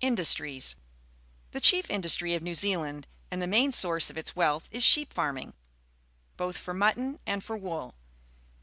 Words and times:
Industries.— 0.00 0.74
The 1.52 1.60
chief_J]id, 1.60 2.00
ustiy 2.02 2.34
of 2.34 2.42
New 2.42 2.54
Zealand 2.54 3.06
and 3.30 3.42
the 3.42 3.46
main 3.46 3.72
source 3.72 4.08
of 4.08 4.16
its 4.16 4.34
wealth 4.34 4.66
is 4.70 4.82
sheep 4.82 5.12
farmiug, 5.12 5.52
both 6.38 6.56
for 6.56 6.72
mutton 6.72 7.20
and 7.26 7.44
for 7.44 7.58
wool. 7.58 7.94